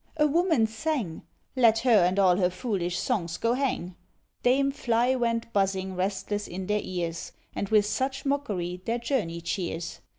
[0.17, 1.21] a woman sang:
[1.55, 3.93] Let her and all her foolish songs go hang!
[4.41, 9.99] Dame Fly went buzzing restless in their ears, And with such mockery their journey cheers.